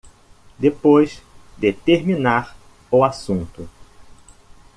[0.57, 1.21] Depois
[1.59, 2.57] de terminar
[2.89, 3.69] o assunto